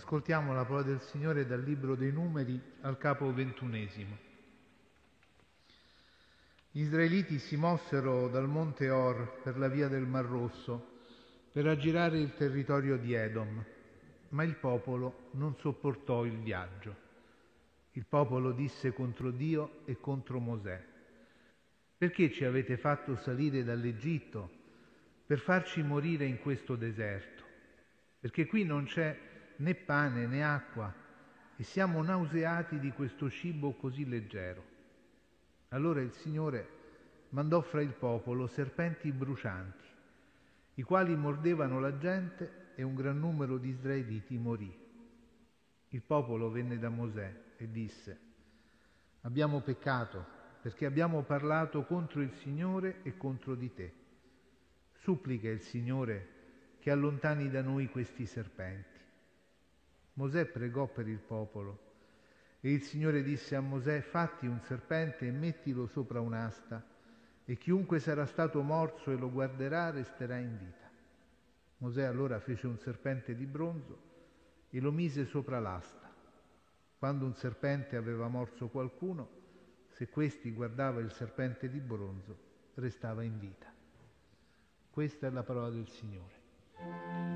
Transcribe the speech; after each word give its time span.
Ascoltiamo 0.00 0.54
la 0.54 0.64
parola 0.64 0.84
del 0.84 1.00
Signore 1.02 1.44
dal 1.44 1.62
Libro 1.62 1.94
dei 1.94 2.10
Numeri 2.10 2.58
al 2.80 2.96
capo 2.96 3.30
ventunesimo. 3.34 4.16
Gli 6.70 6.80
israeliti 6.80 7.38
si 7.38 7.54
mossero 7.56 8.28
dal 8.28 8.48
monte 8.48 8.88
Or 8.88 9.42
per 9.42 9.58
la 9.58 9.68
via 9.68 9.88
del 9.88 10.06
Mar 10.06 10.24
Rosso 10.24 11.00
per 11.52 11.66
aggirare 11.66 12.18
il 12.18 12.34
territorio 12.34 12.96
di 12.96 13.12
Edom, 13.12 13.62
ma 14.30 14.42
il 14.42 14.56
popolo 14.56 15.28
non 15.32 15.54
sopportò 15.58 16.24
il 16.24 16.38
viaggio. 16.38 16.96
Il 17.92 18.06
popolo 18.06 18.52
disse 18.52 18.94
contro 18.94 19.30
Dio 19.30 19.82
e 19.84 20.00
contro 20.00 20.40
Mosè, 20.40 20.82
perché 21.98 22.32
ci 22.32 22.46
avete 22.46 22.78
fatto 22.78 23.16
salire 23.16 23.64
dall'Egitto 23.64 24.50
per 25.26 25.40
farci 25.40 25.82
morire 25.82 26.24
in 26.24 26.40
questo 26.40 26.74
deserto? 26.74 27.44
Perché 28.18 28.46
qui 28.46 28.64
non 28.64 28.84
c'è 28.84 29.28
né 29.60 29.74
pane 29.74 30.26
né 30.26 30.42
acqua 30.42 30.92
e 31.56 31.62
siamo 31.62 32.02
nauseati 32.02 32.78
di 32.78 32.90
questo 32.92 33.28
cibo 33.28 33.72
così 33.72 34.08
leggero. 34.08 34.64
Allora 35.68 36.00
il 36.00 36.12
Signore 36.12 36.78
mandò 37.30 37.60
fra 37.60 37.82
il 37.82 37.92
popolo 37.92 38.46
serpenti 38.46 39.12
brucianti, 39.12 39.84
i 40.74 40.82
quali 40.82 41.14
mordevano 41.14 41.78
la 41.78 41.96
gente 41.98 42.72
e 42.74 42.82
un 42.82 42.94
gran 42.94 43.18
numero 43.18 43.58
di 43.58 43.68
israeliti 43.68 44.38
morì. 44.38 44.74
Il 45.88 46.02
popolo 46.02 46.50
venne 46.50 46.78
da 46.78 46.88
Mosè 46.88 47.32
e 47.56 47.70
disse, 47.70 48.18
abbiamo 49.22 49.60
peccato 49.60 50.38
perché 50.62 50.86
abbiamo 50.86 51.22
parlato 51.22 51.84
contro 51.84 52.22
il 52.22 52.32
Signore 52.32 53.00
e 53.02 53.16
contro 53.16 53.54
di 53.54 53.72
te. 53.74 53.92
Supplica 54.94 55.48
il 55.48 55.60
Signore 55.60 56.38
che 56.78 56.90
allontani 56.90 57.50
da 57.50 57.60
noi 57.60 57.88
questi 57.88 58.24
serpenti. 58.24 58.89
Mosè 60.20 60.44
pregò 60.44 60.86
per 60.86 61.08
il 61.08 61.18
popolo 61.18 61.88
e 62.60 62.70
il 62.70 62.82
Signore 62.82 63.22
disse 63.22 63.56
a 63.56 63.60
Mosè, 63.60 64.02
fatti 64.02 64.46
un 64.46 64.60
serpente 64.60 65.26
e 65.26 65.30
mettilo 65.30 65.86
sopra 65.86 66.20
un'asta 66.20 66.84
e 67.46 67.56
chiunque 67.56 68.00
sarà 68.00 68.26
stato 68.26 68.60
morso 68.60 69.10
e 69.10 69.16
lo 69.16 69.30
guarderà 69.30 69.88
resterà 69.88 70.36
in 70.36 70.58
vita. 70.58 70.90
Mosè 71.78 72.02
allora 72.02 72.38
fece 72.38 72.66
un 72.66 72.78
serpente 72.78 73.34
di 73.34 73.46
bronzo 73.46 73.98
e 74.68 74.78
lo 74.78 74.92
mise 74.92 75.24
sopra 75.24 75.58
l'asta. 75.58 76.12
Quando 76.98 77.24
un 77.24 77.34
serpente 77.34 77.96
aveva 77.96 78.28
morso 78.28 78.68
qualcuno, 78.68 79.38
se 79.88 80.10
questi 80.10 80.52
guardava 80.52 81.00
il 81.00 81.12
serpente 81.12 81.70
di 81.70 81.80
bronzo, 81.80 82.36
restava 82.74 83.22
in 83.22 83.38
vita. 83.38 83.72
Questa 84.90 85.28
è 85.28 85.30
la 85.30 85.42
parola 85.42 85.70
del 85.70 85.88
Signore. 85.88 87.29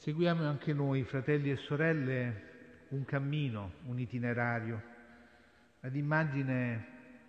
Seguiamo 0.00 0.46
anche 0.48 0.72
noi, 0.72 1.04
fratelli 1.04 1.50
e 1.50 1.56
sorelle, 1.56 2.86
un 2.88 3.04
cammino, 3.04 3.72
un 3.84 3.98
itinerario, 3.98 4.82
ad 5.80 5.94
immagine 5.94 6.86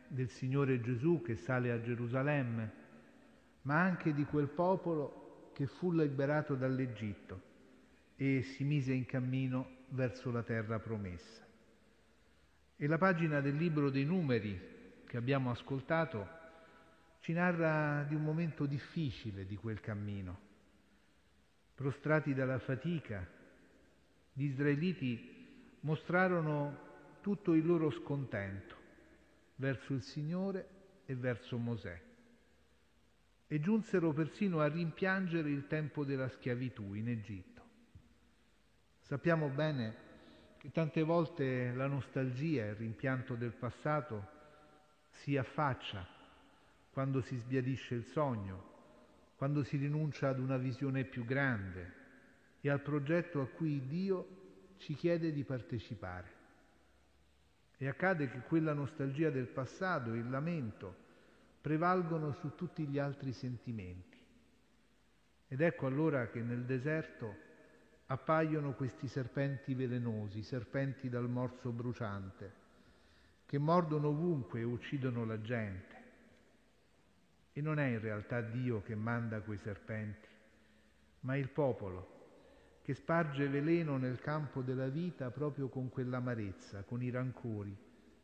del 0.08 0.30
Signore 0.30 0.80
Gesù 0.80 1.22
che 1.22 1.36
sale 1.36 1.74
a 1.74 1.82
Gerusalemme, 1.82 2.72
ma 3.64 3.82
anche 3.82 4.14
di 4.14 4.24
quel 4.24 4.48
popolo 4.48 5.52
che 5.54 5.68
fu 5.68 5.92
liberato 5.92 6.56
dall'Egitto 6.56 7.42
e 8.16 8.42
si 8.42 8.64
mise 8.64 8.94
in 8.94 9.06
cammino 9.06 9.80
verso 9.90 10.32
la 10.32 10.42
terra 10.42 10.80
promessa. 10.80 11.46
E 12.78 12.88
la 12.88 12.98
pagina 12.98 13.42
del 13.42 13.58
libro 13.58 13.90
dei 13.90 14.06
numeri 14.06 14.58
che 15.06 15.18
abbiamo 15.18 15.52
ascoltato 15.52 16.26
ci 17.20 17.34
narra 17.34 18.06
di 18.08 18.16
un 18.16 18.24
momento 18.24 18.66
difficile 18.66 19.46
di 19.46 19.58
quel 19.58 19.82
cammino 19.82 20.51
prostrati 21.82 22.36
dalla 22.36 22.60
fatica, 22.60 23.28
gli 24.34 24.44
israeliti 24.44 25.80
mostrarono 25.82 26.90
tutto 27.22 27.54
il 27.54 27.66
loro 27.66 27.90
scontento 27.90 28.76
verso 29.56 29.94
il 29.94 30.04
Signore 30.04 30.68
e 31.06 31.16
verso 31.16 31.58
Mosè 31.58 32.00
e 33.48 33.60
giunsero 33.60 34.14
persino 34.14 34.60
a 34.60 34.68
rimpiangere 34.68 35.50
il 35.50 35.68
tempo 35.68 36.06
della 36.06 36.30
schiavitù 36.30 36.94
in 36.94 37.10
Egitto. 37.10 37.62
Sappiamo 39.00 39.50
bene 39.50 40.10
che 40.58 40.72
tante 40.72 41.02
volte 41.02 41.74
la 41.74 41.88
nostalgia 41.88 42.66
e 42.66 42.70
il 42.70 42.76
rimpianto 42.76 43.36
del 43.36 43.52
passato 43.52 44.30
si 45.10 45.36
affaccia 45.36 46.08
quando 46.92 47.22
si 47.22 47.36
sbiadisce 47.36 47.96
il 47.96 48.06
sogno 48.06 48.71
quando 49.42 49.64
si 49.64 49.76
rinuncia 49.76 50.30
ad 50.30 50.38
una 50.38 50.58
visione 50.58 51.04
più 51.04 51.26
grande 51.26 51.94
e 52.62 52.70
al 52.70 52.80
progetto 52.80 53.42
a 53.42 53.48
cui 53.48 53.88
Dio 53.88 54.76
ci 54.78 54.94
chiede 54.94 55.32
di 55.32 55.44
partecipare. 55.44 56.30
E 57.76 57.88
accade 57.88 58.30
che 58.30 58.42
quella 58.42 58.74
nostalgia 58.74 59.32
del 59.32 59.48
passato 59.48 60.14
e 60.14 60.20
il 60.20 60.30
lamento 60.30 60.96
prevalgono 61.60 62.34
su 62.34 62.54
tutti 62.54 62.86
gli 62.86 63.00
altri 63.00 63.34
sentimenti. 63.34 64.20
Ed 65.48 65.60
ecco 65.60 65.88
allora 65.88 66.30
che 66.30 66.44
nel 66.44 66.64
deserto 66.64 67.36
appaiono 68.06 68.76
questi 68.76 69.08
serpenti 69.08 69.74
velenosi, 69.74 70.44
serpenti 70.44 71.10
dal 71.10 71.28
morso 71.28 71.72
bruciante, 71.72 72.54
che 73.48 73.58
mordono 73.58 74.10
ovunque 74.10 74.60
e 74.60 74.66
uccidono 74.66 75.26
la 75.26 75.42
gente. 75.42 76.01
E 77.54 77.62
non 77.62 77.80
è 77.80 77.88
in 77.88 78.00
realtà 78.00 78.42
Dio 78.42 78.82
che 78.82 78.96
manda 78.96 79.42
quei 79.42 79.58
serpenti, 79.58 80.28
ma 81.22 81.36
il 81.36 81.50
popolo 81.50 82.20
che 82.82 82.94
sparge 82.94 83.48
veleno 83.48 83.98
nel 83.98 84.20
campo 84.20 84.62
della 84.62 84.88
vita 84.88 85.30
proprio 85.30 85.68
con 85.68 85.90
quell'amarezza, 85.90 86.84
con 86.84 87.04
i 87.04 87.10
rancori, 87.10 87.76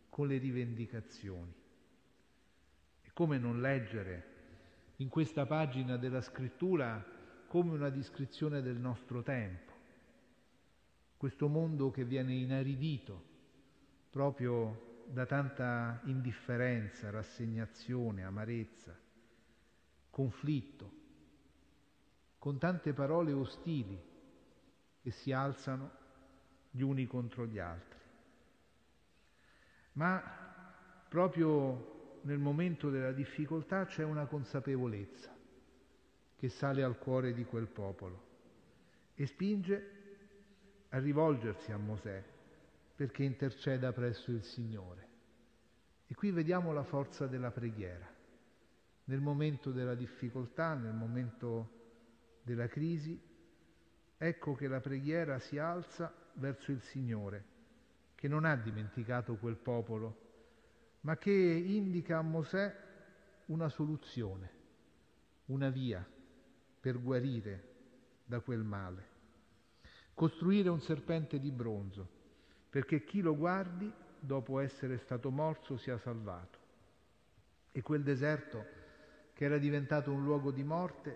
con 0.10 0.28
le 0.28 0.38
rivendicazioni. 0.38 1.54
E 3.02 3.10
come 3.14 3.38
non 3.38 3.62
leggere 3.62 4.36
in 4.98 5.10
questa 5.10 5.46
pagina 5.46 5.98
della 5.98 6.22
scrittura 6.22 7.06
come 7.48 7.72
una 7.72 7.90
descrizione 7.90 8.62
del 8.62 8.78
nostro 8.78 9.22
tempo, 9.22 9.74
questo 11.18 11.48
mondo 11.48 11.92
che 11.92 12.04
viene 12.04 12.34
inaridito 12.34 13.36
proprio 14.10 15.04
da 15.08 15.26
tanta 15.26 16.02
indifferenza, 16.06 17.10
rassegnazione, 17.10 18.24
amarezza 18.24 19.06
conflitto, 20.18 20.92
con 22.40 22.58
tante 22.58 22.92
parole 22.92 23.34
ostili 23.34 24.02
che 25.00 25.12
si 25.12 25.32
alzano 25.32 25.92
gli 26.72 26.82
uni 26.82 27.06
contro 27.06 27.46
gli 27.46 27.60
altri. 27.60 28.00
Ma 29.92 31.06
proprio 31.08 32.22
nel 32.24 32.40
momento 32.40 32.90
della 32.90 33.12
difficoltà 33.12 33.86
c'è 33.86 34.04
una 34.04 34.26
consapevolezza 34.26 35.32
che 36.36 36.50
sale 36.50 36.82
al 36.82 36.98
cuore 36.98 37.32
di 37.32 37.46
quel 37.46 37.68
popolo 37.68 38.26
e 39.14 39.28
spinge 39.28 39.92
a 40.90 40.98
rivolgersi 40.98 41.72
a 41.72 41.78
Mosè 41.78 42.24
perché 42.96 43.22
interceda 43.22 43.94
presso 43.94 44.32
il 44.32 44.44
Signore. 44.44 45.08
E 46.08 46.16
qui 46.16 46.32
vediamo 46.32 46.74
la 46.74 46.84
forza 46.84 47.28
della 47.28 47.52
preghiera 47.52 48.16
nel 49.08 49.22
momento 49.22 49.72
della 49.72 49.96
difficoltà, 49.96 50.74
nel 50.74 50.94
momento 50.94 51.76
della 52.42 52.68
crisi, 52.68 53.20
ecco 54.18 54.54
che 54.56 54.68
la 54.68 54.80
preghiera 54.82 55.40
si 55.40 55.58
alza 55.58 56.14
verso 56.34 56.72
il 56.72 56.82
Signore, 56.82 57.44
che 58.16 58.28
non 58.28 58.44
ha 58.44 58.56
dimenticato 58.56 59.36
quel 59.36 59.56
popolo, 59.56 60.26
ma 61.02 61.18
che 61.18 61.32
indica 61.32 62.18
a 62.18 62.22
Mosè 62.22 62.76
una 63.46 63.70
soluzione, 63.70 64.52
una 65.46 65.70
via 65.70 66.06
per 66.80 67.02
guarire 67.02 67.76
da 68.26 68.42
quel 68.42 68.64
male. 68.64 69.16
Costruire 70.14 70.68
un 70.68 70.82
serpente 70.82 71.40
di 71.40 71.52
bronzo, 71.52 72.10
perché 72.70 73.06
chi 73.06 73.22
lo 73.22 73.38
guardi, 73.38 73.90
dopo 74.20 74.60
essere 74.60 74.98
stato 74.98 75.32
morso, 75.32 75.78
sia 75.78 75.98
salvato. 75.98 76.60
E 77.72 77.82
quel 77.82 78.04
deserto 78.04 78.77
che 79.38 79.46
era 79.46 79.60
diventato 79.60 80.12
un 80.12 80.24
luogo 80.24 80.50
di 80.50 80.64
morte, 80.64 81.16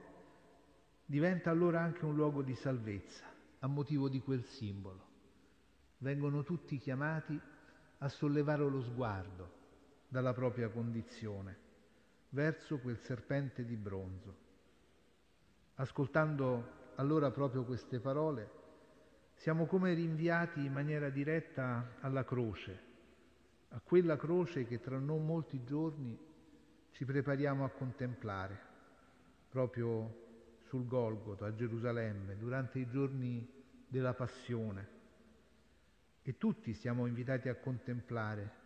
diventa 1.08 1.50
allora 1.50 1.82
anche 1.82 2.06
un 2.06 2.14
luogo 2.14 2.44
di 2.44 2.54
salvezza 2.54 3.26
a 3.58 3.66
motivo 3.68 4.10
di 4.10 4.22
quel 4.22 4.44
simbolo. 4.44 5.04
Vengono 5.98 6.44
tutti 6.44 6.78
chiamati 6.78 7.40
a 7.98 8.08
sollevare 8.10 8.64
lo 8.70 8.80
sguardo 8.84 9.52
dalla 10.08 10.34
propria 10.34 10.70
condizione 10.70 11.58
verso 12.30 12.78
quel 12.78 13.00
serpente 13.00 13.66
di 13.66 13.76
bronzo. 13.76 14.36
Ascoltando 15.78 16.92
allora 16.98 17.32
proprio 17.32 17.64
queste 17.64 18.00
parole, 18.00 18.52
siamo 19.34 19.66
come 19.66 19.96
rinviati 19.96 20.64
in 20.64 20.72
maniera 20.72 21.10
diretta 21.10 21.96
alla 22.02 22.24
croce, 22.24 22.84
a 23.70 23.80
quella 23.80 24.16
croce 24.16 24.68
che 24.68 24.80
tra 24.80 25.00
non 25.00 25.26
molti 25.26 25.64
giorni 25.64 26.30
ci 26.92 27.06
prepariamo 27.06 27.64
a 27.64 27.70
contemplare, 27.70 28.60
proprio 29.50 30.20
sul 30.68 30.88
Golgotha 30.88 31.48
a 31.48 31.56
Gerusalemme 31.56 32.38
durante 32.38 32.80
i 32.80 32.90
giorni 32.90 33.46
della 33.88 34.14
Passione. 34.14 35.00
E 36.22 36.38
tutti 36.38 36.74
siamo 36.74 37.08
invitati 37.08 37.50
a 37.50 37.56
contemplare 37.56 38.60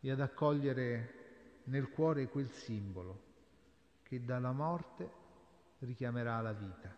e 0.00 0.10
ad 0.10 0.20
accogliere 0.20 1.22
nel 1.64 1.90
cuore 1.90 2.28
quel 2.28 2.50
simbolo 2.50 3.32
che 4.02 4.24
dalla 4.24 4.52
morte 4.52 5.10
richiamerà 5.80 6.36
alla 6.36 6.52
vita, 6.52 6.94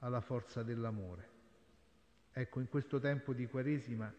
alla 0.00 0.20
forza 0.20 0.62
dell'amore. 0.62 1.34
Ecco, 2.32 2.60
in 2.60 2.68
questo 2.68 3.00
tempo 3.00 3.32
di 3.32 3.46
Quaresima, 3.46 4.12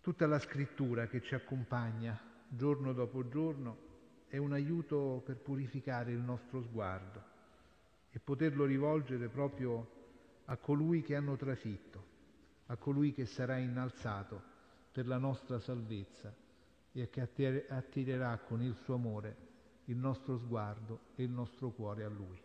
tutta 0.00 0.26
la 0.26 0.38
scrittura 0.38 1.06
che 1.06 1.22
ci 1.22 1.34
accompagna 1.34 2.20
giorno 2.48 2.92
dopo 2.92 3.28
giorno 3.28 3.94
è 4.28 4.36
un 4.36 4.52
aiuto 4.52 5.22
per 5.24 5.36
purificare 5.36 6.12
il 6.12 6.18
nostro 6.18 6.62
sguardo 6.62 7.22
e 8.10 8.18
poterlo 8.18 8.64
rivolgere 8.64 9.28
proprio 9.28 9.94
a 10.46 10.56
colui 10.56 11.02
che 11.02 11.14
hanno 11.14 11.36
trafitto, 11.36 12.04
a 12.66 12.76
colui 12.76 13.12
che 13.12 13.26
sarà 13.26 13.58
innalzato 13.58 14.42
per 14.92 15.06
la 15.06 15.18
nostra 15.18 15.58
salvezza 15.58 16.34
e 16.92 17.10
che 17.10 17.20
attirerà 17.68 18.38
con 18.38 18.62
il 18.62 18.74
suo 18.84 18.94
amore 18.94 19.46
il 19.86 19.96
nostro 19.96 20.38
sguardo 20.38 21.00
e 21.14 21.22
il 21.22 21.30
nostro 21.30 21.70
cuore 21.70 22.04
a 22.04 22.08
lui. 22.08 22.40